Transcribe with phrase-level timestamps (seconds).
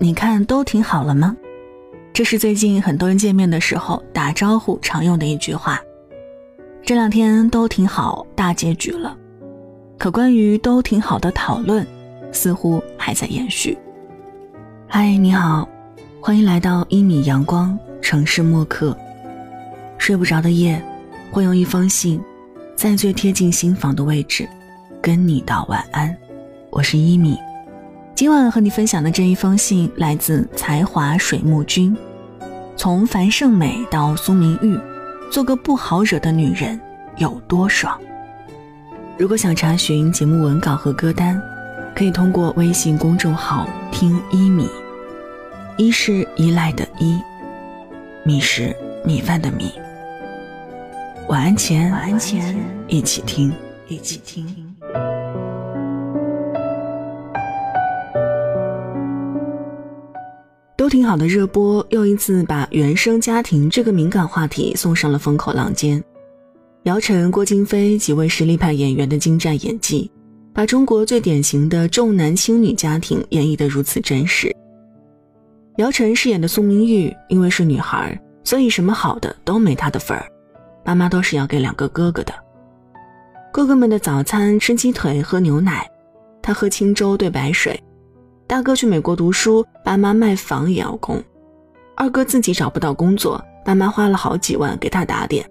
[0.00, 1.36] 你看都挺好了吗？
[2.12, 5.80] 这是最近很多人见面的时候打招呼常用的一句话。
[6.84, 9.16] 这两天都挺好，大结局了。
[9.98, 11.84] 可关于都挺好的讨论，
[12.30, 13.76] 似乎还在延续。
[14.86, 15.68] 嗨，你好，
[16.20, 18.96] 欢迎来到一米阳光城市默客。
[19.98, 20.80] 睡不着的夜，
[21.32, 22.20] 会用一封信，
[22.76, 24.48] 在最贴近心房的位置，
[25.02, 26.16] 跟你道晚安。
[26.70, 27.36] 我是一米。
[28.18, 31.96] 今晚和你分享的这一封信来自才华水木君。
[32.76, 34.76] 从樊胜美到苏明玉，
[35.30, 36.80] 做个不好惹的女人
[37.18, 37.96] 有多爽？
[39.16, 41.40] 如果想查询节目文稿和歌单，
[41.94, 44.68] 可以通过微信公众号“听一米”。
[45.78, 47.20] 一是依赖的依，
[48.24, 48.74] 米是
[49.04, 49.70] 米饭的米。
[51.28, 52.56] 晚安前，晚安前，
[52.88, 53.52] 一起听，
[53.86, 54.67] 一起听。
[60.98, 66.02] 都挺好的热播，又一次把原生家庭这个敏感话题送上了风口浪尖。
[66.82, 70.10] 姚晨、郭京飞几位实力派演员的精湛演技，
[70.52, 74.52] 把中国最典型的重男轻女家庭演绎得如此真实。
[75.76, 80.26] 姚晨饰演的苏明玉，因为是女孩，所以什么好的都没她的份儿，
[80.84, 82.34] 爸妈都是要给两个哥哥的。
[83.52, 85.88] 哥哥们的早餐吃鸡腿喝牛奶，
[86.42, 87.80] 她喝清粥兑白水。
[88.48, 91.18] 大哥去美国读书，爸妈卖房也要供；
[91.94, 95.46] 二哥自己找不到工作，爸妈花了好几万给他打点。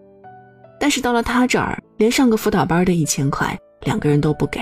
[0.79, 4.59] 但是到了他这儿，连上个辅导班的一千块，两个人都不给。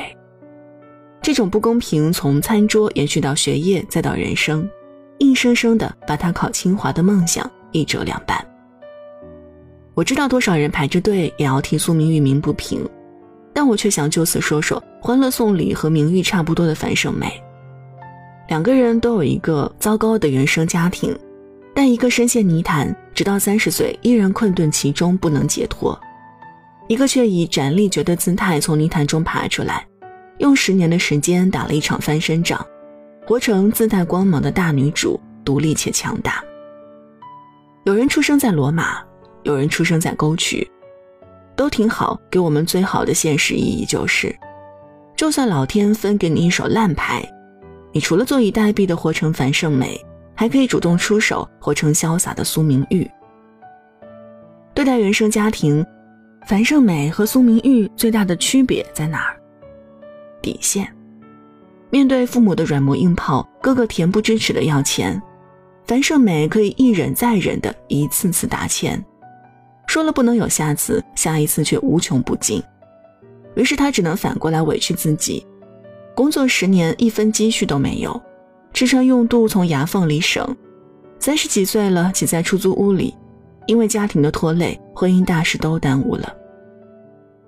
[1.21, 4.69] 这种不公平从餐桌延续到学业，再到人生，
[5.19, 8.45] 硬生生的把他考清华的梦想一折两半。
[9.93, 12.85] 我知道多少人排着队也要替苏明玉鸣不平，
[13.53, 17.41] 但我却想就此说说《欢乐颂》里和明玉差不多的樊胜美。
[18.47, 21.17] 两个人都有一个糟糕的原生家庭，
[21.73, 25.97] 但一个深陷泥潭，直到三十岁依然困顿其中不能解脱；
[26.87, 29.85] 一个却以斩立决的姿态从泥潭中爬出来，
[30.37, 32.63] 用十年的时间打了一场翻身仗，
[33.25, 36.43] 活成自带光芒的大女主，独立且强大。
[37.85, 39.03] 有人出生在罗马，
[39.43, 40.67] 有人出生在沟渠，
[41.55, 42.19] 都挺好。
[42.29, 44.35] 给我们最好的现实意义就是，
[45.15, 47.27] 就算老天分给你一手烂牌。
[47.95, 49.97] 你除了坐以待毙的活成樊胜美，
[50.35, 53.09] 还可以主动出手活成潇洒的苏明玉。
[54.73, 55.83] 对待原生家庭，
[56.45, 59.39] 樊胜美和苏明玉最大的区别在哪儿？
[60.41, 60.85] 底线。
[61.89, 65.21] 面对父母的软磨硬泡，哥哥恬不知耻的要钱，
[65.85, 69.01] 樊胜美可以一忍再忍的一次次打钱，
[69.87, 72.61] 说了不能有下次，下一次却无穷不尽，
[73.55, 75.47] 于是她只能反过来委屈自己。
[76.15, 78.19] 工作十年，一分积蓄都没有，
[78.73, 80.55] 吃穿用度从牙缝里省。
[81.19, 83.13] 三十几岁了，挤在出租屋里，
[83.67, 86.33] 因为家庭的拖累，婚姻大事都耽误了。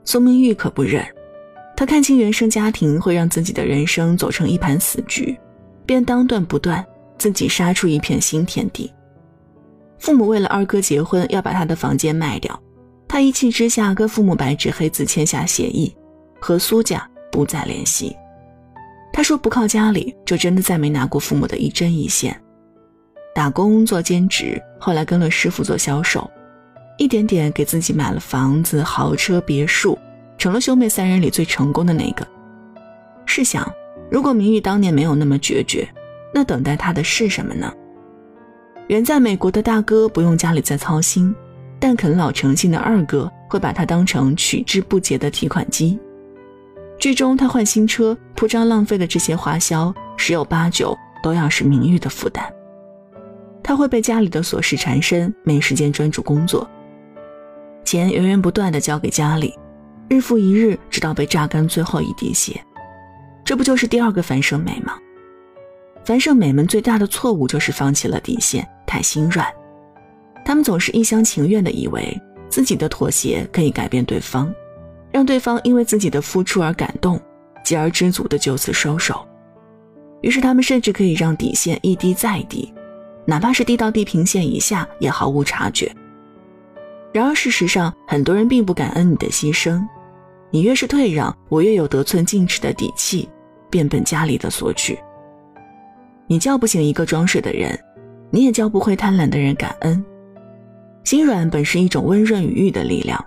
[0.03, 1.05] 苏明玉可不忍，
[1.77, 5.37] 他看清原生家庭会让自己的人生走成一盘死局，
[5.85, 6.85] 便当断不断，
[7.17, 8.91] 自己杀出一片新天地。
[9.99, 12.61] 父母为了二哥结婚要把他的房间卖掉，
[13.07, 15.95] 他一气之下跟父母白纸黑字签下协议，
[16.39, 18.13] 和苏家不再联系。
[19.17, 22.39] 他说不靠家里，就真的再没拿过父母的一针一线。
[23.33, 26.29] 打工做兼职，后来跟了师傅做销售，
[26.99, 29.97] 一点点给自己买了房子、豪车、别墅，
[30.37, 32.27] 成了兄妹三人里最成功的那个。
[33.25, 33.67] 试想，
[34.11, 35.89] 如果明玉当年没有那么决绝，
[36.31, 37.73] 那等待他的是什么呢？
[38.89, 41.33] 远在美国的大哥不用家里再操心，
[41.79, 45.97] 但啃老成性的二哥会把他当成取之不竭的提款机。
[46.99, 52.45] 剧中他换新车铺张浪费的这些花销，十有八九都要是名誉的负担。
[53.63, 56.69] 他会被家里的琐事缠身，没时间专注工作，
[57.83, 59.57] 钱源源不断的交给家里，
[60.07, 62.63] 日复一日，直到被榨干最后一滴血。
[63.43, 64.93] 这不就是第二个樊胜美吗？
[66.05, 69.51] 樊胜美们最大的错误就是放弃了底线，太心软。
[70.45, 72.15] 他们总是一厢情愿的以为
[72.49, 74.53] 自己的妥协可以改变对方。
[75.11, 77.19] 让对方因为自己的付出而感动，
[77.67, 79.27] 继而知足的就此收手。
[80.21, 82.73] 于是他们甚至可以让底线一低再低，
[83.25, 85.93] 哪怕是低到地平线以下也毫无察觉。
[87.11, 89.85] 然而事实上，很多人并不感恩你的牺牲。
[90.49, 93.27] 你越是退让，我越有得寸进尺的底气，
[93.69, 94.97] 变本加厉的索取。
[96.25, 97.77] 你叫不醒一个装睡的人，
[98.29, 100.01] 你也教不会贪婪的人感恩。
[101.03, 103.21] 心软本是一种温润与欲的力量。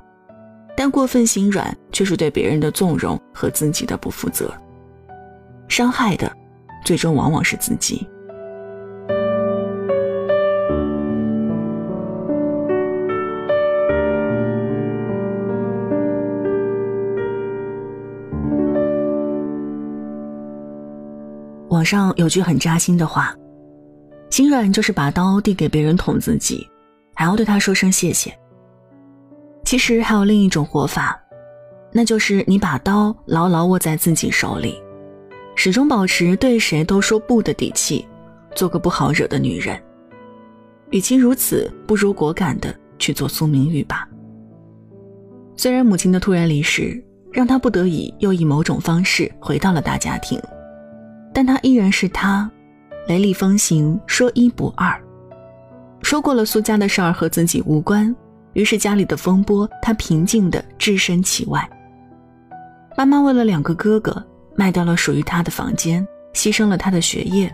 [0.82, 4.50] 但过分心软却是对别人的纵容和自己的不负责。
[5.68, 6.34] 伤害的
[6.86, 8.08] 最终往往是自己。
[21.68, 23.36] 网上有句很扎心的话
[24.30, 26.66] 心软就是把刀递给别人捅自己
[27.14, 28.39] 还要对他说声谢谢。
[29.70, 31.16] 其实还有另一种活法，
[31.92, 34.74] 那就是你把刀牢牢握在自己手里，
[35.54, 38.04] 始终保持对谁都说不的底气，
[38.52, 39.80] 做个不好惹的女人。
[40.90, 44.08] 与其如此，不如果敢的去做苏明玉吧。
[45.54, 47.00] 虽然母亲的突然离世
[47.30, 50.36] 让他不得已又以某种方式回到了大家庭，
[51.32, 52.50] 但他依然是他，
[53.06, 55.00] 雷厉风行，说一不二。
[56.02, 58.12] 说过了苏家的事儿和自己无关，
[58.52, 61.68] 于是家里的风波他平静地置身其外。
[62.96, 64.22] 妈妈为了两个哥哥
[64.56, 67.50] 卖掉了属于他的房间，牺牲了他的学业，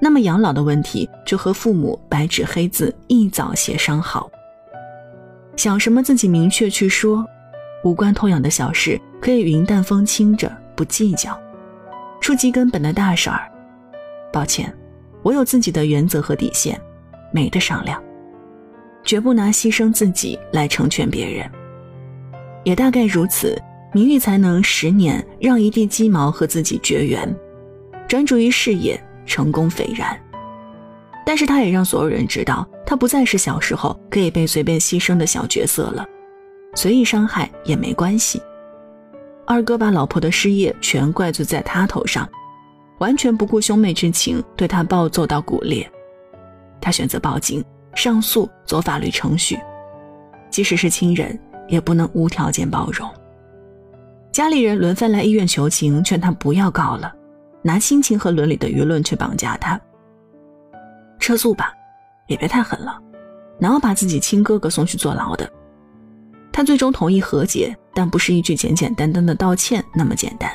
[0.00, 4.30] 那么养老的问题就和父母白纸黑字一早协商好。
[5.56, 7.24] 想什么自己明确去说，
[7.84, 11.38] 无关痛痒的小事可以云淡风轻着不计较，
[12.20, 13.48] 触及根本的大事儿，
[14.32, 14.74] 抱歉，
[15.22, 16.80] 我有自己的原则和底线，
[17.30, 18.02] 没得商量，
[19.04, 21.48] 绝不拿牺牲自己来成全别人。
[22.64, 23.60] 也大概如此，
[23.92, 27.34] 明玉才能十年让一地鸡毛和自己绝缘，
[28.06, 30.18] 专注于事业，成功斐然。
[31.24, 36.04] 但是他也让所有人知道，他不再是小时候可以被随便牺牲的小角色了，
[36.74, 38.42] 随意伤害也没关系。
[39.44, 42.28] 二哥把老婆的失业全怪罪在他头上，
[42.98, 45.88] 完全不顾兄妹之情，对他暴揍到骨裂。
[46.80, 49.58] 他选择报警、上诉、走法律程序，
[50.50, 53.08] 即使是亲人，也不能无条件包容。
[54.30, 57.12] 家里人轮番来医院求情，劝他不要告了，
[57.62, 59.78] 拿亲情和伦理的舆论去绑架他。
[61.18, 61.72] 撤诉吧，
[62.26, 62.98] 也别太狠了，
[63.58, 65.50] 哪有把自己亲哥哥送去坐牢的？
[66.50, 70.50] 他最终同意和解，但不是一句简简单单的道歉那么简单。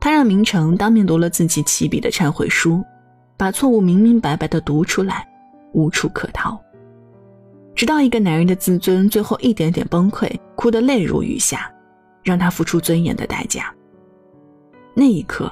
[0.00, 2.82] 他让明成当面读了自己起笔的忏悔书，
[3.36, 5.26] 把错误明明白白的读出来，
[5.72, 6.60] 无处可逃。
[7.74, 11.72] 直到一个男人的自尊最后一点点崩溃，哭得泪如雨下，
[12.22, 13.74] 让他付出尊严的代价。
[14.94, 15.50] 那一刻，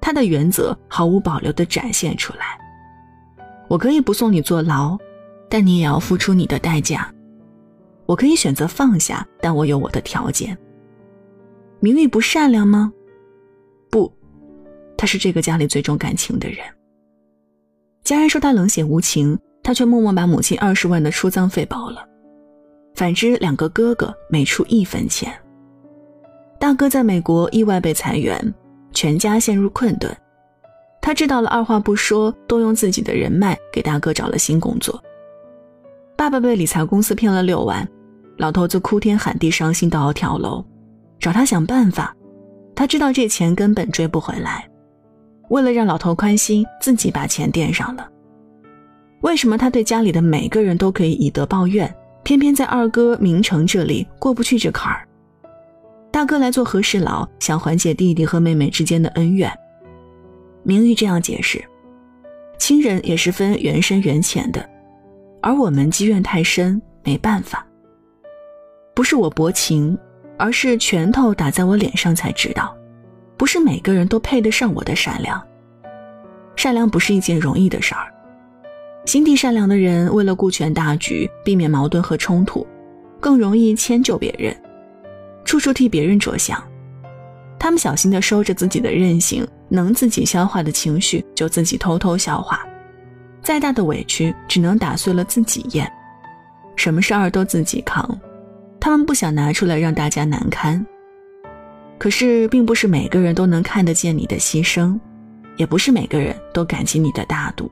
[0.00, 2.58] 他的原则毫无保留地展现出来。
[3.68, 4.96] 我可以不送你坐牢，
[5.50, 7.12] 但你也要付出你的代价。
[8.06, 10.56] 我可以选择放下，但我有我的条件。
[11.80, 12.92] 明玉不善良吗？
[13.90, 14.10] 不，
[14.96, 16.58] 他是这个家里最重感情的人。
[18.04, 19.38] 家人说他冷血无情，
[19.68, 22.02] 他却默默把母亲二十万的出葬费包了。
[22.94, 25.30] 反之，两个哥哥没出一分钱。
[26.58, 28.42] 大哥在美国意外被裁员，
[28.94, 30.10] 全家陷入困顿。
[31.02, 34.98] 他知道了，二话不说，动用自己的人脉给大哥找了新工作。
[36.16, 37.86] 爸爸被理财公司骗了六万，
[38.38, 40.64] 老头子哭天喊地，伤心到要跳楼，
[41.20, 42.16] 找他想办法。
[42.74, 44.66] 他知道这钱根本追不回来，
[45.50, 48.08] 为了让老头宽心，自己把钱垫上了。
[49.20, 51.92] 为什么他对家里的每个人都可以以德报怨，
[52.22, 55.06] 偏偏在二哥明成这里过不去这坎儿？
[56.10, 59.52] 大哥来做和事佬，想缓解弟弟和妹妹之间的恩怨。
[60.62, 61.62] 明玉这样解释
[62.58, 64.68] ：“亲人也是分缘深缘浅的，
[65.42, 67.66] 而我们积怨太深，没办法。
[68.94, 69.96] 不是我薄情，
[70.38, 72.76] 而是拳头打在我脸上才知道，
[73.36, 75.40] 不是每个人都配得上我的善良。
[76.56, 78.12] 善良不是一件容易的事儿，
[79.08, 82.66] 心地善良的人为了顾全大局，避免矛盾和冲突，
[83.18, 84.54] 更容易迁就别人，
[85.46, 86.62] 处处替别人着想。
[87.58, 92.66] 他们小心地收着自己的任性。”能自己消化的情绪就自己偷偷消化，
[93.42, 95.86] 再大的委屈只能打碎了自己咽，
[96.74, 98.18] 什么事儿都自己扛。
[98.80, 100.86] 他们不想拿出来让大家难堪，
[101.98, 104.98] 可是并不是每个人都能看得见你的牺牲，
[105.58, 107.70] 也不是每个人都感激你的大度。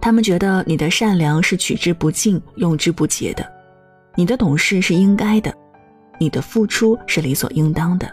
[0.00, 3.46] 他们觉得你的善良是取之不尽、用之不竭的，
[4.14, 5.52] 你的懂事是应该的，
[6.18, 8.10] 你的付出是理所应当的。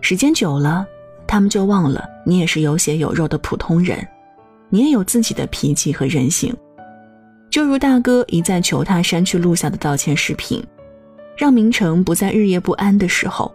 [0.00, 0.86] 时间久了，
[1.26, 4.06] 他们就忘了你也是有血有肉的普通人，
[4.68, 6.54] 你也有自己的脾气和人性。
[7.50, 10.64] 就如大哥一再求他删去录下的道歉视频，
[11.36, 13.52] 让明成不再日夜不安的时候，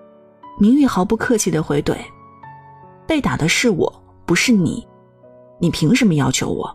[0.59, 1.95] 明玉毫不客气地回怼
[3.07, 4.87] ：“被打的是我，不是你，
[5.59, 6.71] 你凭什么要求我？”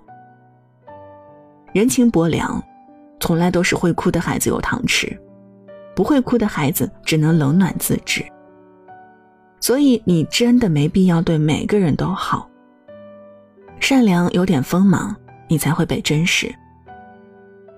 [1.73, 2.63] 人情薄凉，
[3.19, 5.19] 从来都是会哭的孩子有糖吃，
[5.97, 8.25] 不会哭的孩子只能冷暖自知。
[9.61, 12.49] 所以你真的没必要对每个人都好。
[13.81, 15.15] 善良有点锋芒，
[15.49, 16.55] 你才会被珍视。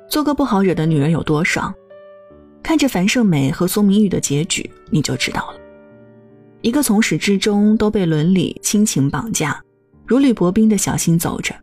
[0.09, 1.73] 做个不好惹的女人有多爽？
[2.63, 5.59] 看着樊胜美和苏明玉的结局，你就知道了。
[6.63, 9.63] 一个从始至终都被伦理、亲情绑架，
[10.07, 11.55] 如履薄冰的小心走着，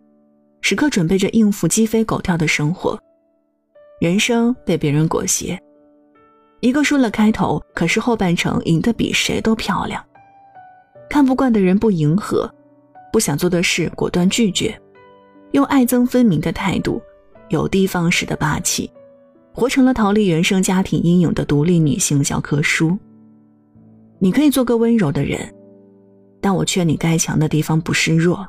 [0.62, 2.98] 时刻准备着应付鸡飞狗跳的生活。
[4.00, 5.60] 人生被别人裹挟，
[6.60, 10.04] 一个输了开头，可是后半程赢得比谁都漂亮。
[11.10, 12.50] 看不惯的人不迎合，
[13.12, 14.80] 不想做的事果断拒绝，
[15.52, 17.02] 用爱憎分明的态度，
[17.50, 18.90] 有的放矢的霸气，
[19.54, 22.98] 活成了逃离原生家庭阴影的独立女性教科书。
[24.20, 25.54] 你可以做个温柔的人，
[26.40, 28.48] 但我劝你该强的地方不示弱，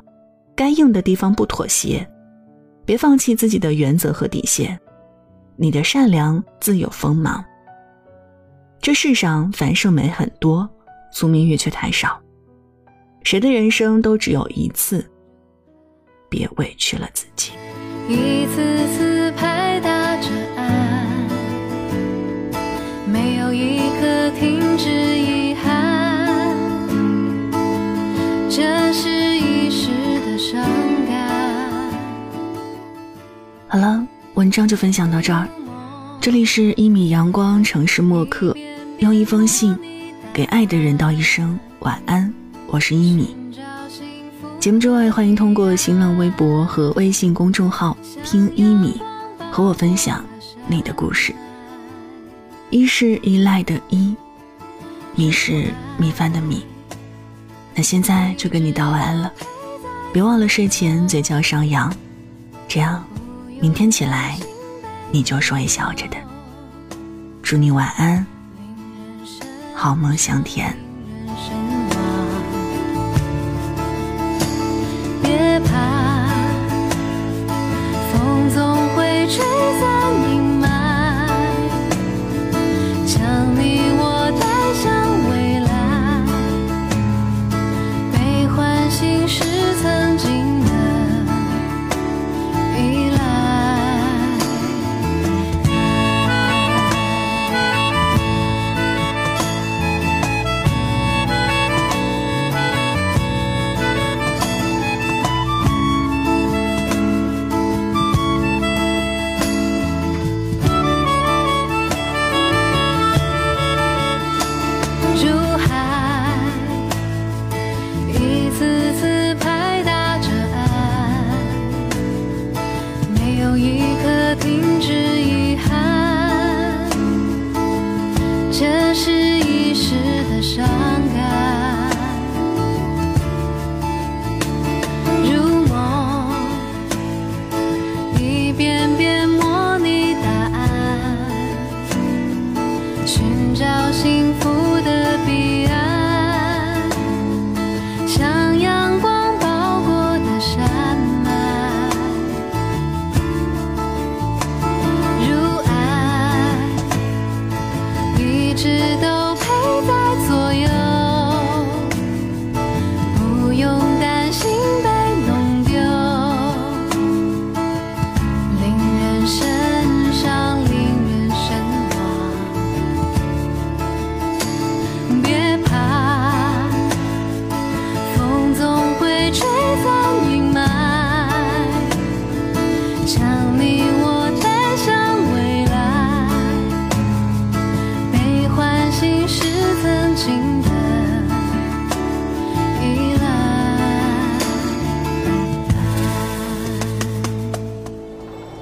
[0.55, 2.07] 该硬的地方不妥协，
[2.85, 4.79] 别放弃自己的原则和底线。
[5.55, 7.43] 你的善良自有锋芒。
[8.81, 10.69] 这世上繁盛美很多，
[11.11, 12.19] 苏明月却太少。
[13.23, 15.05] 谁的人生都只有一次，
[16.29, 17.53] 别委屈了自己。
[18.09, 19.12] 一次次
[34.43, 35.47] 文章就分享到这儿。
[36.19, 38.53] 这里是一米阳光城市默客，
[38.99, 39.73] 用一封信
[40.33, 42.31] 给爱的人道一声晚安。
[42.67, 43.33] 我是一米。
[44.59, 47.95] 节目之外，欢迎通过新浪微博和微信公众号
[48.25, 49.01] “听一米”
[49.49, 50.21] 和我分享
[50.67, 51.33] 你的故事。
[52.69, 54.13] 一是依赖的依，
[55.15, 56.65] 米是米饭的米。
[57.73, 59.31] 那现在就跟你道晚安了，
[60.11, 61.89] 别忘了睡前嘴角上扬，
[62.67, 63.01] 这样
[63.63, 64.37] 明天起来
[65.09, 66.17] 你就是微笑着的。
[67.41, 68.27] 祝你晚安，
[69.73, 70.77] 好梦香甜。